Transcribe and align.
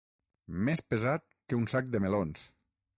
Més 0.69 0.81
pesat 0.95 1.27
que 1.39 1.61
un 1.61 1.71
sac 1.77 1.95
de 1.97 2.05
melons. 2.09 2.53